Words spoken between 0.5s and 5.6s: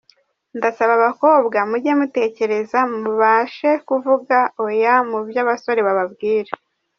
Ndasaba abakobwa mujye mutekereza mubashe kuvuga oya mu byo